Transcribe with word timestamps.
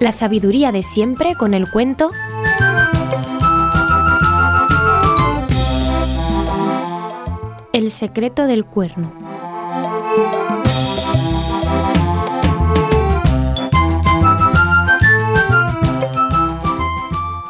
La 0.00 0.12
sabiduría 0.12 0.70
de 0.70 0.84
siempre 0.84 1.34
con 1.34 1.54
el 1.54 1.68
cuento 1.68 2.12
El 7.72 7.90
secreto 7.90 8.46
del 8.46 8.64
cuerno. 8.64 9.12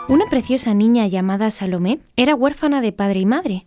Una 0.08 0.24
preciosa 0.30 0.72
niña 0.72 1.06
llamada 1.06 1.50
Salomé 1.50 1.98
era 2.16 2.34
huérfana 2.34 2.80
de 2.80 2.92
padre 2.92 3.20
y 3.20 3.26
madre. 3.26 3.66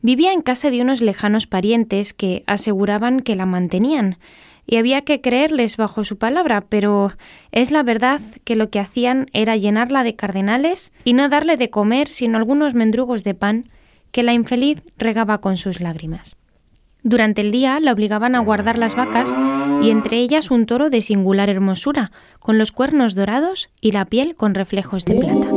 Vivía 0.00 0.32
en 0.32 0.40
casa 0.40 0.70
de 0.70 0.80
unos 0.80 1.02
lejanos 1.02 1.46
parientes 1.46 2.14
que 2.14 2.44
aseguraban 2.46 3.20
que 3.20 3.36
la 3.36 3.44
mantenían, 3.44 4.16
y 4.66 4.76
había 4.76 5.02
que 5.02 5.20
creerles 5.20 5.76
bajo 5.76 6.04
su 6.04 6.18
palabra, 6.18 6.66
pero 6.68 7.12
es 7.52 7.70
la 7.70 7.82
verdad 7.82 8.20
que 8.44 8.56
lo 8.56 8.70
que 8.70 8.80
hacían 8.80 9.26
era 9.32 9.56
llenarla 9.56 10.02
de 10.02 10.16
cardenales 10.16 10.92
y 11.04 11.12
no 11.12 11.28
darle 11.28 11.56
de 11.56 11.70
comer 11.70 12.08
sino 12.08 12.36
algunos 12.36 12.74
mendrugos 12.74 13.24
de 13.24 13.34
pan 13.34 13.68
que 14.10 14.22
la 14.22 14.32
infeliz 14.32 14.82
regaba 14.98 15.38
con 15.38 15.56
sus 15.56 15.80
lágrimas. 15.80 16.36
Durante 17.02 17.40
el 17.40 17.52
día 17.52 17.78
la 17.80 17.92
obligaban 17.92 18.34
a 18.34 18.40
guardar 18.40 18.78
las 18.78 18.96
vacas 18.96 19.36
y 19.80 19.90
entre 19.90 20.18
ellas 20.18 20.50
un 20.50 20.66
toro 20.66 20.90
de 20.90 21.02
singular 21.02 21.48
hermosura, 21.48 22.10
con 22.40 22.58
los 22.58 22.72
cuernos 22.72 23.14
dorados 23.14 23.70
y 23.80 23.92
la 23.92 24.06
piel 24.06 24.34
con 24.34 24.54
reflejos 24.54 25.04
de 25.04 25.14
plata. 25.14 25.52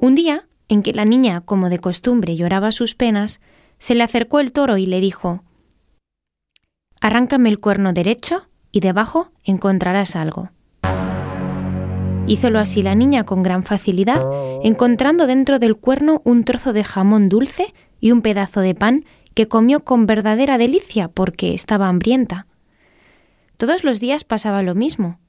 Un 0.00 0.14
día, 0.14 0.46
en 0.68 0.82
que 0.82 0.94
la 0.94 1.04
niña, 1.04 1.42
como 1.42 1.68
de 1.68 1.80
costumbre, 1.80 2.34
lloraba 2.34 2.72
sus 2.72 2.94
penas, 2.94 3.40
se 3.76 3.94
le 3.94 4.04
acercó 4.04 4.40
el 4.40 4.52
toro 4.52 4.78
y 4.78 4.86
le 4.86 5.00
dijo 5.00 5.42
Arráncame 7.06 7.50
el 7.50 7.60
cuerno 7.60 7.92
derecho 7.92 8.48
y 8.72 8.80
debajo 8.80 9.30
encontrarás 9.44 10.16
algo. 10.16 10.50
Hízolo 12.26 12.58
así 12.58 12.82
la 12.82 12.96
niña 12.96 13.22
con 13.22 13.44
gran 13.44 13.62
facilidad, 13.62 14.20
encontrando 14.64 15.28
dentro 15.28 15.60
del 15.60 15.76
cuerno 15.76 16.20
un 16.24 16.42
trozo 16.42 16.72
de 16.72 16.82
jamón 16.82 17.28
dulce 17.28 17.72
y 18.00 18.10
un 18.10 18.22
pedazo 18.22 18.58
de 18.58 18.74
pan 18.74 19.04
que 19.34 19.46
comió 19.46 19.84
con 19.84 20.06
verdadera 20.06 20.58
delicia 20.58 21.06
porque 21.06 21.54
estaba 21.54 21.86
hambrienta. 21.86 22.48
Todos 23.56 23.84
los 23.84 24.00
días 24.00 24.24
pasaba 24.24 24.64
lo 24.64 24.74
mismo. 24.74 25.20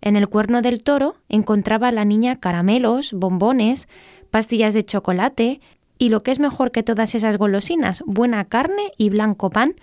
En 0.00 0.16
el 0.16 0.26
cuerno 0.26 0.62
del 0.62 0.82
toro 0.82 1.14
encontraba 1.28 1.92
la 1.92 2.04
niña 2.04 2.40
caramelos, 2.40 3.12
bombones, 3.12 3.88
pastillas 4.32 4.74
de 4.74 4.82
chocolate 4.82 5.60
y 5.96 6.08
lo 6.08 6.24
que 6.24 6.32
es 6.32 6.40
mejor 6.40 6.72
que 6.72 6.82
todas 6.82 7.14
esas 7.14 7.36
golosinas, 7.36 8.02
buena 8.04 8.46
carne 8.46 8.90
y 8.96 9.10
blanco 9.10 9.50
pan, 9.50 9.76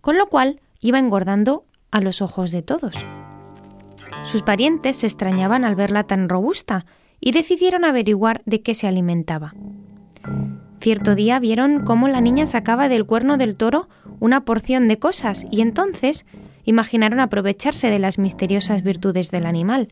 con 0.00 0.16
lo 0.16 0.28
cual 0.28 0.58
iba 0.80 0.98
engordando 0.98 1.64
a 1.90 2.00
los 2.00 2.22
ojos 2.22 2.50
de 2.50 2.62
todos. 2.62 2.94
Sus 4.24 4.42
parientes 4.42 4.96
se 4.96 5.06
extrañaban 5.06 5.64
al 5.64 5.74
verla 5.74 6.04
tan 6.04 6.28
robusta 6.28 6.84
y 7.20 7.32
decidieron 7.32 7.84
averiguar 7.84 8.42
de 8.44 8.62
qué 8.62 8.74
se 8.74 8.86
alimentaba. 8.86 9.54
Cierto 10.80 11.14
día 11.14 11.38
vieron 11.38 11.84
cómo 11.84 12.08
la 12.08 12.20
niña 12.20 12.46
sacaba 12.46 12.88
del 12.88 13.06
cuerno 13.06 13.36
del 13.36 13.56
toro 13.56 13.88
una 14.20 14.44
porción 14.44 14.88
de 14.88 14.98
cosas 14.98 15.46
y 15.50 15.60
entonces 15.60 16.26
imaginaron 16.64 17.20
aprovecharse 17.20 17.88
de 17.88 17.98
las 17.98 18.18
misteriosas 18.18 18.82
virtudes 18.82 19.30
del 19.30 19.46
animal. 19.46 19.88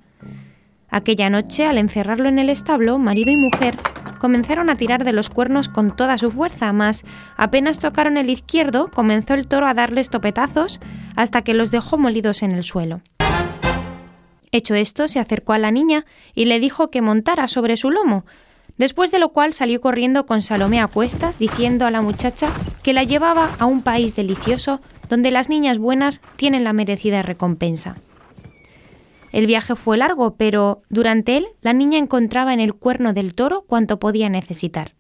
Aquella 0.89 1.31
noche, 1.31 1.67
al 1.67 1.79
encerrarlo 1.79 2.29
en 2.29 2.39
el 2.39 2.51
establo, 2.51 2.99
marido 2.99 3.31
y 3.31 3.37
mujer 3.37 3.77
comenzaron 4.25 4.71
a 4.71 4.77
tirar 4.77 5.05
de 5.05 5.13
los 5.13 5.29
cuernos 5.29 5.69
con 5.69 5.95
toda 5.95 6.17
su 6.17 6.31
fuerza, 6.31 6.73
mas 6.73 7.05
apenas 7.37 7.79
tocaron 7.79 8.17
el 8.17 8.31
izquierdo, 8.31 8.89
comenzó 8.89 9.35
el 9.35 9.47
toro 9.47 9.67
a 9.67 9.75
darles 9.75 10.09
topetazos 10.09 10.81
hasta 11.15 11.43
que 11.43 11.53
los 11.53 11.71
dejó 11.71 11.99
molidos 11.99 12.43
en 12.43 12.53
el 12.53 12.63
suelo. 12.63 13.03
Hecho 14.51 14.77
esto, 14.77 15.09
se 15.09 15.21
acercó 15.21 15.53
a 15.53 15.59
la 15.59 15.71
niña 15.71 16.07
y 16.35 16.47
le 16.47 16.59
dijo 16.59 16.89
que 16.91 17.03
montara 17.03 17.49
sobre 17.49 17.77
su 17.77 17.91
lomo, 17.91 18.25
después 18.79 19.13
de 19.13 19.19
lo 19.19 19.29
cual 19.29 19.53
salió 19.53 19.83
corriendo 19.83 20.25
con 20.25 20.41
Salomé 20.41 20.81
a 20.81 20.87
cuestas, 20.87 21.39
diciendo 21.39 21.85
a 21.85 21.91
la 21.91 22.01
muchacha 22.01 22.49
que 22.83 22.95
la 22.95 23.05
llevaba 23.05 23.51
a 23.59 23.67
un 23.67 23.83
país 23.83 24.17
delicioso 24.17 24.81
donde 25.11 25.33
las 25.33 25.51
niñas 25.51 25.77
buenas 25.77 26.23
tienen 26.37 26.65
la 26.65 26.73
merecida 26.73 27.21
recompensa. 27.21 27.97
El 29.35 29.49
viaje 29.49 29.75
fue 29.75 29.99
largo, 29.99 30.37
pero 30.37 30.83
durante 30.91 31.37
él 31.37 31.49
la 31.61 31.73
niña 31.73 31.99
encontraba 31.99 32.55
en 32.55 32.61
el 32.61 32.73
cuerno 32.73 33.13
del 33.13 33.35
toro 33.35 33.63
cuanto 33.63 33.99
podía 33.99 34.29
necesitar. 34.29 34.95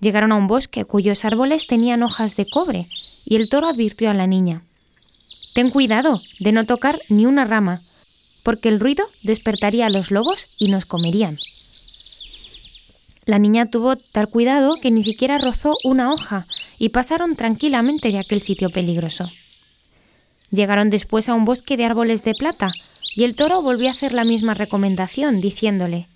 Llegaron 0.00 0.32
a 0.32 0.36
un 0.36 0.46
bosque 0.46 0.86
cuyos 0.86 1.26
árboles 1.26 1.66
tenían 1.66 2.02
hojas 2.02 2.34
de 2.36 2.48
cobre, 2.48 2.86
y 3.26 3.36
el 3.36 3.50
toro 3.50 3.68
advirtió 3.68 4.08
a 4.08 4.14
la 4.14 4.26
niña 4.26 4.62
Ten 5.54 5.68
cuidado 5.68 6.22
de 6.38 6.52
no 6.52 6.64
tocar 6.64 6.98
ni 7.10 7.26
una 7.26 7.44
rama, 7.44 7.82
porque 8.42 8.70
el 8.70 8.80
ruido 8.80 9.04
despertaría 9.22 9.84
a 9.84 9.90
los 9.90 10.10
lobos 10.10 10.56
y 10.58 10.68
nos 10.68 10.86
comerían. 10.86 11.36
La 13.26 13.38
niña 13.38 13.66
tuvo 13.66 13.96
tal 13.96 14.30
cuidado 14.30 14.76
que 14.80 14.90
ni 14.90 15.02
siquiera 15.02 15.36
rozó 15.36 15.76
una 15.84 16.10
hoja 16.10 16.46
y 16.78 16.88
pasaron 16.88 17.36
tranquilamente 17.36 18.12
de 18.12 18.18
aquel 18.18 18.40
sitio 18.40 18.70
peligroso. 18.70 19.30
Llegaron 20.50 20.90
después 20.90 21.28
a 21.28 21.34
un 21.34 21.44
bosque 21.44 21.76
de 21.76 21.84
árboles 21.84 22.24
de 22.24 22.34
plata, 22.34 22.72
y 23.14 23.24
el 23.24 23.36
toro 23.36 23.62
volvió 23.62 23.88
a 23.88 23.92
hacer 23.92 24.12
la 24.12 24.24
misma 24.24 24.54
recomendación, 24.54 25.38
diciéndole 25.40 26.06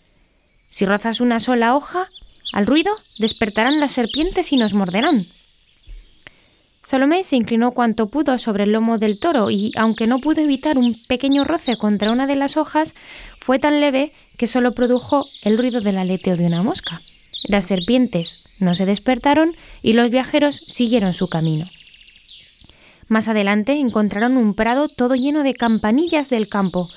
Si 0.70 0.86
rozas 0.86 1.20
una 1.20 1.40
sola 1.40 1.74
hoja, 1.74 2.08
al 2.52 2.66
ruido 2.66 2.92
despertarán 3.18 3.80
las 3.80 3.92
serpientes 3.92 4.52
y 4.52 4.56
nos 4.56 4.74
morderán. 4.74 5.24
Salomé 6.84 7.22
se 7.22 7.36
inclinó 7.36 7.72
cuanto 7.72 8.10
pudo 8.10 8.36
sobre 8.36 8.64
el 8.64 8.72
lomo 8.72 8.98
del 8.98 9.18
toro 9.18 9.50
y, 9.50 9.72
aunque 9.76 10.06
no 10.06 10.18
pudo 10.20 10.42
evitar 10.42 10.76
un 10.76 10.94
pequeño 11.08 11.44
roce 11.44 11.76
contra 11.76 12.12
una 12.12 12.26
de 12.26 12.36
las 12.36 12.56
hojas, 12.56 12.94
fue 13.40 13.58
tan 13.58 13.80
leve 13.80 14.12
que 14.36 14.46
solo 14.46 14.72
produjo 14.72 15.26
el 15.42 15.56
ruido 15.56 15.80
del 15.80 15.96
aleteo 15.96 16.36
de 16.36 16.46
una 16.46 16.62
mosca. 16.62 16.98
Las 17.44 17.64
serpientes 17.64 18.58
no 18.60 18.74
se 18.74 18.84
despertaron 18.84 19.56
y 19.82 19.94
los 19.94 20.10
viajeros 20.10 20.56
siguieron 20.56 21.14
su 21.14 21.28
camino. 21.28 21.68
Más 23.14 23.28
adelante 23.28 23.74
encontraron 23.74 24.36
un 24.36 24.56
prado 24.56 24.88
todo 24.88 25.14
lleno 25.14 25.44
de 25.44 25.54
campanillas 25.54 26.30
del 26.30 26.48
campo, 26.48 26.88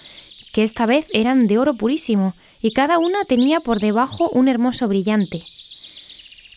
que 0.51 0.63
esta 0.63 0.87
vez 0.87 1.05
eran 1.13 1.45
de 1.45 1.59
oro 1.59 1.75
purísimo, 1.75 2.33
y 2.59 2.71
cada 2.71 2.97
una 2.97 3.19
tenía 3.29 3.59
por 3.59 3.79
debajo 3.79 4.27
un 4.29 4.47
hermoso 4.47 4.87
brillante. 4.87 5.43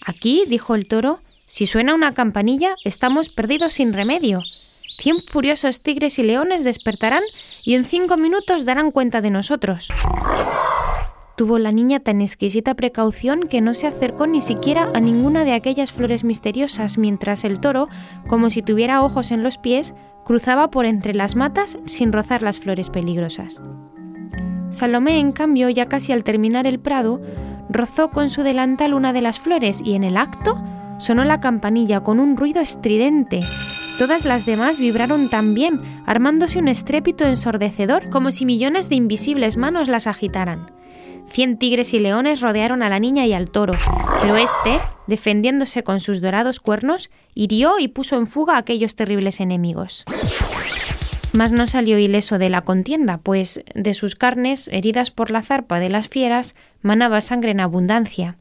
Aquí, 0.00 0.44
dijo 0.48 0.74
el 0.74 0.88
toro, 0.88 1.18
si 1.44 1.66
suena 1.66 1.94
una 1.94 2.14
campanilla, 2.14 2.74
estamos 2.86 3.28
perdidos 3.28 3.74
sin 3.74 3.92
remedio. 3.92 4.40
Cien 4.98 5.20
furiosos 5.20 5.82
tigres 5.82 6.18
y 6.18 6.22
leones 6.22 6.64
despertarán 6.64 7.22
y 7.62 7.74
en 7.74 7.84
cinco 7.84 8.16
minutos 8.16 8.64
darán 8.64 8.90
cuenta 8.90 9.20
de 9.20 9.30
nosotros. 9.30 9.90
Tuvo 11.40 11.58
la 11.58 11.72
niña 11.72 12.00
tan 12.00 12.20
exquisita 12.20 12.74
precaución 12.74 13.48
que 13.48 13.62
no 13.62 13.72
se 13.72 13.86
acercó 13.86 14.26
ni 14.26 14.42
siquiera 14.42 14.90
a 14.92 15.00
ninguna 15.00 15.42
de 15.42 15.54
aquellas 15.54 15.90
flores 15.90 16.22
misteriosas, 16.22 16.98
mientras 16.98 17.46
el 17.46 17.60
toro, 17.60 17.88
como 18.26 18.50
si 18.50 18.60
tuviera 18.60 19.02
ojos 19.02 19.30
en 19.30 19.42
los 19.42 19.56
pies, 19.56 19.94
cruzaba 20.22 20.70
por 20.70 20.84
entre 20.84 21.14
las 21.14 21.36
matas 21.36 21.78
sin 21.86 22.12
rozar 22.12 22.42
las 22.42 22.58
flores 22.58 22.90
peligrosas. 22.90 23.62
Salomé, 24.68 25.18
en 25.18 25.32
cambio, 25.32 25.70
ya 25.70 25.86
casi 25.86 26.12
al 26.12 26.24
terminar 26.24 26.66
el 26.66 26.78
prado, 26.78 27.22
rozó 27.70 28.10
con 28.10 28.28
su 28.28 28.42
delantal 28.42 28.92
una 28.92 29.14
de 29.14 29.22
las 29.22 29.40
flores 29.40 29.80
y 29.82 29.94
en 29.94 30.04
el 30.04 30.18
acto 30.18 30.62
sonó 30.98 31.24
la 31.24 31.40
campanilla 31.40 32.00
con 32.00 32.20
un 32.20 32.36
ruido 32.36 32.60
estridente. 32.60 33.40
Todas 33.98 34.26
las 34.26 34.44
demás 34.44 34.78
vibraron 34.78 35.30
también, 35.30 35.80
armándose 36.04 36.58
un 36.58 36.68
estrépito 36.68 37.24
ensordecedor 37.24 38.10
como 38.10 38.30
si 38.30 38.44
millones 38.44 38.90
de 38.90 38.96
invisibles 38.96 39.56
manos 39.56 39.88
las 39.88 40.06
agitaran. 40.06 40.78
Cien 41.32 41.58
tigres 41.58 41.94
y 41.94 42.00
leones 42.00 42.40
rodearon 42.40 42.82
a 42.82 42.88
la 42.88 42.98
niña 42.98 43.24
y 43.24 43.32
al 43.32 43.50
toro, 43.50 43.74
pero 44.20 44.36
éste, 44.36 44.80
defendiéndose 45.06 45.84
con 45.84 46.00
sus 46.00 46.20
dorados 46.20 46.58
cuernos, 46.58 47.08
hirió 47.34 47.78
y 47.78 47.86
puso 47.88 48.16
en 48.16 48.26
fuga 48.26 48.54
a 48.54 48.58
aquellos 48.58 48.96
terribles 48.96 49.38
enemigos. 49.38 50.04
Mas 51.32 51.52
no 51.52 51.68
salió 51.68 51.98
ileso 51.98 52.38
de 52.38 52.50
la 52.50 52.62
contienda, 52.62 53.18
pues 53.18 53.62
de 53.74 53.94
sus 53.94 54.16
carnes, 54.16 54.68
heridas 54.72 55.12
por 55.12 55.30
la 55.30 55.42
zarpa 55.42 55.78
de 55.78 55.88
las 55.88 56.08
fieras, 56.08 56.56
manaba 56.82 57.20
sangre 57.20 57.52
en 57.52 57.60
abundancia. 57.60 58.36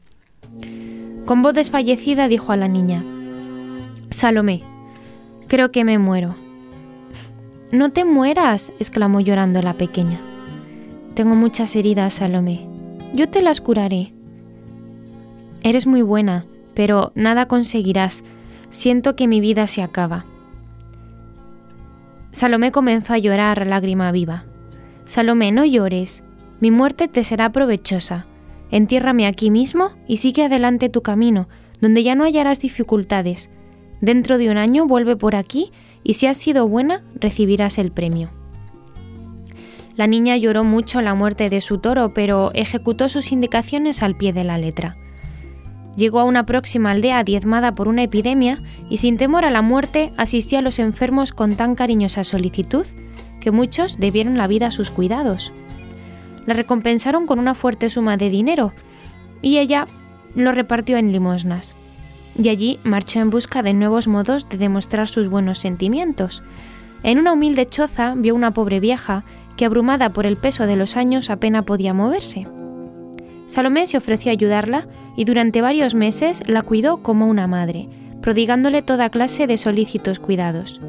Con 1.26 1.42
voz 1.42 1.54
desfallecida 1.54 2.26
dijo 2.26 2.50
a 2.50 2.56
la 2.56 2.66
niña 2.66 3.04
Salomé, 4.10 4.64
creo 5.46 5.70
que 5.70 5.84
me 5.84 5.98
muero. 5.98 6.34
No 7.70 7.92
te 7.92 8.04
mueras, 8.04 8.72
exclamó 8.80 9.20
llorando 9.20 9.62
la 9.62 9.74
pequeña. 9.74 10.20
Tengo 11.14 11.36
muchas 11.36 11.76
heridas, 11.76 12.14
Salomé. 12.14 12.66
Yo 13.12 13.28
te 13.28 13.42
las 13.42 13.60
curaré. 13.60 14.12
Eres 15.62 15.86
muy 15.86 16.02
buena, 16.02 16.46
pero 16.74 17.10
nada 17.14 17.46
conseguirás. 17.46 18.22
Siento 18.68 19.16
que 19.16 19.26
mi 19.26 19.40
vida 19.40 19.66
se 19.66 19.82
acaba. 19.82 20.24
Salomé 22.30 22.70
comenzó 22.70 23.14
a 23.14 23.18
llorar 23.18 23.66
lágrima 23.66 24.12
viva. 24.12 24.44
Salomé, 25.06 25.50
no 25.50 25.64
llores. 25.64 26.22
Mi 26.60 26.70
muerte 26.70 27.08
te 27.08 27.24
será 27.24 27.50
provechosa. 27.50 28.26
Entiérrame 28.70 29.26
aquí 29.26 29.50
mismo 29.50 29.90
y 30.06 30.18
sigue 30.18 30.44
adelante 30.44 30.88
tu 30.88 31.02
camino, 31.02 31.48
donde 31.80 32.04
ya 32.04 32.14
no 32.14 32.22
hallarás 32.24 32.60
dificultades. 32.60 33.50
Dentro 34.00 34.38
de 34.38 34.50
un 34.50 34.56
año 34.56 34.86
vuelve 34.86 35.16
por 35.16 35.34
aquí 35.34 35.72
y 36.04 36.14
si 36.14 36.26
has 36.26 36.36
sido 36.36 36.68
buena 36.68 37.02
recibirás 37.16 37.78
el 37.78 37.90
premio. 37.90 38.39
La 40.00 40.06
niña 40.06 40.38
lloró 40.38 40.64
mucho 40.64 41.02
la 41.02 41.14
muerte 41.14 41.50
de 41.50 41.60
su 41.60 41.76
toro, 41.76 42.14
pero 42.14 42.52
ejecutó 42.54 43.10
sus 43.10 43.32
indicaciones 43.32 44.02
al 44.02 44.16
pie 44.16 44.32
de 44.32 44.44
la 44.44 44.56
letra. 44.56 44.96
Llegó 45.94 46.20
a 46.20 46.24
una 46.24 46.46
próxima 46.46 46.92
aldea 46.92 47.22
diezmada 47.22 47.74
por 47.74 47.86
una 47.86 48.04
epidemia 48.04 48.62
y 48.88 48.96
sin 48.96 49.18
temor 49.18 49.44
a 49.44 49.50
la 49.50 49.60
muerte 49.60 50.10
asistió 50.16 50.58
a 50.58 50.62
los 50.62 50.78
enfermos 50.78 51.32
con 51.32 51.54
tan 51.54 51.74
cariñosa 51.74 52.24
solicitud 52.24 52.86
que 53.40 53.50
muchos 53.50 53.98
debieron 53.98 54.38
la 54.38 54.46
vida 54.46 54.68
a 54.68 54.70
sus 54.70 54.90
cuidados. 54.90 55.52
La 56.46 56.54
recompensaron 56.54 57.26
con 57.26 57.38
una 57.38 57.54
fuerte 57.54 57.90
suma 57.90 58.16
de 58.16 58.30
dinero 58.30 58.72
y 59.42 59.58
ella 59.58 59.86
lo 60.34 60.52
repartió 60.52 60.96
en 60.96 61.12
limosnas. 61.12 61.76
Y 62.42 62.48
allí 62.48 62.78
marchó 62.84 63.20
en 63.20 63.28
busca 63.28 63.62
de 63.62 63.74
nuevos 63.74 64.08
modos 64.08 64.48
de 64.48 64.56
demostrar 64.56 65.08
sus 65.08 65.28
buenos 65.28 65.58
sentimientos. 65.58 66.42
En 67.02 67.18
una 67.18 67.34
humilde 67.34 67.66
choza 67.66 68.14
vio 68.16 68.34
una 68.34 68.52
pobre 68.52 68.80
vieja 68.80 69.24
que, 69.60 69.66
abrumada 69.66 70.08
por 70.08 70.24
el 70.24 70.38
peso 70.38 70.66
de 70.66 70.74
los 70.74 70.96
años, 70.96 71.28
apenas 71.28 71.64
podía 71.64 71.92
moverse. 71.92 72.46
Salomé 73.44 73.86
se 73.86 73.98
ofreció 73.98 74.30
a 74.30 74.32
ayudarla 74.32 74.88
y 75.18 75.26
durante 75.26 75.60
varios 75.60 75.94
meses 75.94 76.42
la 76.46 76.62
cuidó 76.62 77.02
como 77.02 77.26
una 77.26 77.46
madre, 77.46 77.86
prodigándole 78.22 78.80
toda 78.80 79.10
clase 79.10 79.46
de 79.46 79.58
solícitos 79.58 80.18
cuidados. 80.18 80.80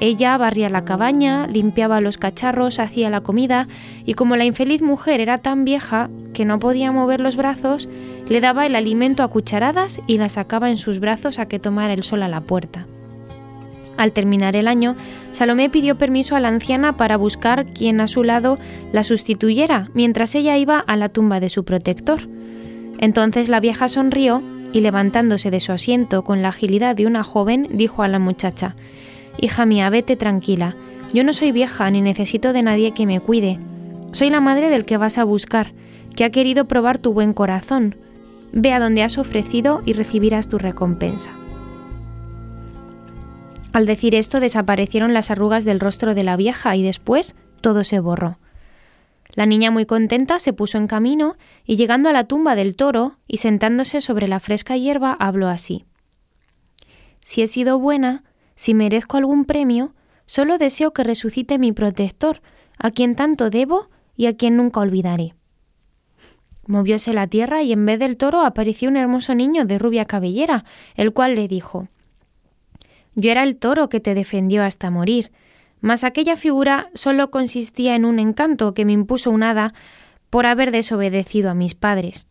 Ella 0.00 0.36
barría 0.36 0.68
la 0.68 0.84
cabaña, 0.84 1.46
limpiaba 1.46 2.00
los 2.00 2.18
cacharros, 2.18 2.80
hacía 2.80 3.08
la 3.08 3.20
comida 3.20 3.68
y 4.04 4.14
como 4.14 4.34
la 4.34 4.44
infeliz 4.44 4.82
mujer 4.82 5.20
era 5.20 5.38
tan 5.38 5.64
vieja 5.64 6.10
que 6.34 6.44
no 6.44 6.58
podía 6.58 6.90
mover 6.90 7.20
los 7.20 7.36
brazos, 7.36 7.88
le 8.28 8.40
daba 8.40 8.66
el 8.66 8.74
alimento 8.74 9.22
a 9.22 9.28
cucharadas 9.28 10.00
y 10.08 10.18
la 10.18 10.28
sacaba 10.28 10.70
en 10.70 10.76
sus 10.76 10.98
brazos 10.98 11.38
a 11.38 11.46
que 11.46 11.60
tomara 11.60 11.92
el 11.92 12.02
sol 12.02 12.24
a 12.24 12.28
la 12.28 12.40
puerta. 12.40 12.88
Al 13.96 14.12
terminar 14.12 14.56
el 14.56 14.68
año, 14.68 14.94
Salomé 15.30 15.70
pidió 15.70 15.96
permiso 15.96 16.36
a 16.36 16.40
la 16.40 16.48
anciana 16.48 16.96
para 16.96 17.16
buscar 17.16 17.66
quien 17.66 18.00
a 18.00 18.06
su 18.06 18.24
lado 18.24 18.58
la 18.92 19.02
sustituyera 19.02 19.88
mientras 19.94 20.34
ella 20.34 20.56
iba 20.58 20.78
a 20.78 20.96
la 20.96 21.08
tumba 21.08 21.40
de 21.40 21.48
su 21.48 21.64
protector. 21.64 22.28
Entonces 22.98 23.48
la 23.48 23.60
vieja 23.60 23.88
sonrió 23.88 24.42
y 24.72 24.80
levantándose 24.80 25.50
de 25.50 25.60
su 25.60 25.72
asiento 25.72 26.22
con 26.22 26.42
la 26.42 26.48
agilidad 26.48 26.94
de 26.96 27.06
una 27.06 27.24
joven, 27.24 27.66
dijo 27.70 28.02
a 28.02 28.08
la 28.08 28.18
muchacha 28.18 28.76
Hija 29.38 29.66
mía, 29.66 29.90
vete 29.90 30.16
tranquila. 30.16 30.76
Yo 31.12 31.24
no 31.24 31.32
soy 31.32 31.52
vieja 31.52 31.90
ni 31.90 32.00
necesito 32.00 32.52
de 32.52 32.62
nadie 32.62 32.92
que 32.92 33.06
me 33.06 33.20
cuide. 33.20 33.58
Soy 34.12 34.30
la 34.30 34.40
madre 34.40 34.70
del 34.70 34.84
que 34.84 34.96
vas 34.96 35.18
a 35.18 35.24
buscar, 35.24 35.72
que 36.14 36.24
ha 36.24 36.30
querido 36.30 36.66
probar 36.66 36.98
tu 36.98 37.12
buen 37.12 37.32
corazón. 37.32 37.96
Ve 38.52 38.72
a 38.72 38.80
donde 38.80 39.02
has 39.02 39.18
ofrecido 39.18 39.82
y 39.84 39.92
recibirás 39.92 40.48
tu 40.48 40.58
recompensa. 40.58 41.32
Al 43.76 43.84
decir 43.84 44.14
esto 44.14 44.40
desaparecieron 44.40 45.12
las 45.12 45.30
arrugas 45.30 45.66
del 45.66 45.80
rostro 45.80 46.14
de 46.14 46.24
la 46.24 46.38
vieja 46.38 46.74
y 46.76 46.82
después 46.82 47.36
todo 47.60 47.84
se 47.84 48.00
borró. 48.00 48.38
La 49.34 49.44
niña 49.44 49.70
muy 49.70 49.84
contenta 49.84 50.38
se 50.38 50.54
puso 50.54 50.78
en 50.78 50.86
camino 50.86 51.36
y 51.66 51.76
llegando 51.76 52.08
a 52.08 52.14
la 52.14 52.24
tumba 52.24 52.54
del 52.54 52.74
toro 52.74 53.18
y 53.28 53.36
sentándose 53.36 54.00
sobre 54.00 54.28
la 54.28 54.40
fresca 54.40 54.78
hierba 54.78 55.14
habló 55.20 55.48
así. 55.48 55.84
Si 57.20 57.42
he 57.42 57.46
sido 57.46 57.78
buena, 57.78 58.24
si 58.54 58.72
merezco 58.72 59.18
algún 59.18 59.44
premio, 59.44 59.94
solo 60.24 60.56
deseo 60.56 60.94
que 60.94 61.04
resucite 61.04 61.58
mi 61.58 61.72
protector, 61.72 62.40
a 62.78 62.90
quien 62.90 63.14
tanto 63.14 63.50
debo 63.50 63.90
y 64.16 64.24
a 64.24 64.38
quien 64.38 64.56
nunca 64.56 64.80
olvidaré. 64.80 65.34
Movióse 66.66 67.12
la 67.12 67.26
tierra 67.26 67.62
y 67.62 67.74
en 67.74 67.84
vez 67.84 67.98
del 67.98 68.16
toro 68.16 68.40
apareció 68.40 68.88
un 68.88 68.96
hermoso 68.96 69.34
niño 69.34 69.66
de 69.66 69.78
rubia 69.78 70.06
cabellera, 70.06 70.64
el 70.94 71.12
cual 71.12 71.34
le 71.34 71.46
dijo 71.46 71.88
Yo 73.16 73.30
era 73.30 73.42
el 73.42 73.56
toro 73.56 73.88
que 73.88 73.98
te 73.98 74.14
defendió 74.14 74.62
hasta 74.62 74.90
morir, 74.90 75.32
mas 75.80 76.04
aquella 76.04 76.36
figura 76.36 76.90
solo 76.94 77.30
consistía 77.30 77.96
en 77.96 78.04
un 78.04 78.18
encanto 78.18 78.74
que 78.74 78.84
me 78.84 78.92
impuso 78.92 79.30
un 79.30 79.42
hada 79.42 79.74
por 80.30 80.46
haber 80.46 80.70
desobedecido 80.70 81.50
a 81.50 81.54
mis 81.54 81.74
padres. 81.74 82.28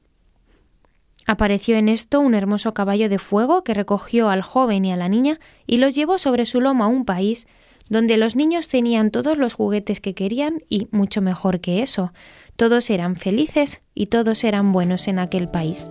Apareció 1.28 1.76
en 1.76 1.90
esto 1.90 2.20
un 2.20 2.36
hermoso 2.36 2.76
caballo 2.76 3.10
de 3.10 3.18
fuego 3.18 3.64
que 3.64 3.74
recogió 3.74 4.30
al 4.30 4.44
joven 4.44 4.86
y 4.86 4.94
a 4.94 4.98
la 4.98 5.10
niña 5.10 5.40
y 5.66 5.78
los 5.78 5.96
llevó 5.96 6.20
sobre 6.20 6.46
su 6.46 6.62
lomo 6.62 6.84
a 6.84 6.88
un 6.88 7.04
país 7.04 7.48
donde 7.90 8.18
los 8.18 8.36
niños 8.36 8.68
tenían 8.68 9.10
todos 9.10 9.38
los 9.38 9.54
juguetes 9.54 10.00
que 10.00 10.14
querían 10.14 10.64
y 10.70 10.88
mucho 10.92 11.22
mejor 11.22 11.62
que 11.62 11.82
eso. 11.82 12.14
Todos 12.56 12.90
eran 12.92 13.16
felices 13.16 13.82
y 13.96 14.08
todos 14.08 14.44
eran 14.44 14.72
buenos 14.72 15.08
en 15.08 15.18
aquel 15.20 15.50
país. 15.50 15.90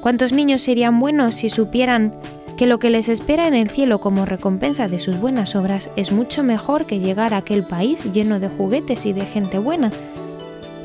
¿Cuántos 0.00 0.32
niños 0.32 0.62
serían 0.62 0.98
buenos 0.98 1.36
si 1.36 1.48
supieran 1.48 2.18
que 2.60 2.66
lo 2.66 2.78
que 2.78 2.90
les 2.90 3.08
espera 3.08 3.48
en 3.48 3.54
el 3.54 3.70
cielo 3.70 4.00
como 4.00 4.26
recompensa 4.26 4.86
de 4.86 4.98
sus 4.98 5.18
buenas 5.18 5.56
obras 5.56 5.88
es 5.96 6.12
mucho 6.12 6.42
mejor 6.42 6.84
que 6.84 6.98
llegar 6.98 7.32
a 7.32 7.38
aquel 7.38 7.62
país 7.62 8.04
lleno 8.12 8.38
de 8.38 8.50
juguetes 8.50 9.06
y 9.06 9.14
de 9.14 9.24
gente 9.24 9.58
buena, 9.58 9.90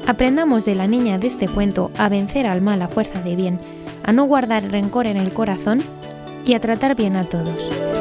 Aprendamos 0.07 0.63
de 0.63 0.75
la 0.75 0.87
niña 0.87 1.17
de 1.17 1.27
este 1.27 1.49
cuento 1.49 1.91
a 1.97 2.07
vencer 2.07 2.45
al 2.45 2.61
mal 2.61 2.81
a 2.81 2.87
fuerza 2.87 3.21
de 3.21 3.35
bien, 3.35 3.59
a 4.05 4.13
no 4.13 4.23
guardar 4.23 4.63
rencor 4.71 5.05
en 5.05 5.17
el 5.17 5.33
corazón 5.33 5.81
y 6.45 6.53
a 6.53 6.61
tratar 6.61 6.95
bien 6.95 7.17
a 7.17 7.25
todos. 7.25 7.94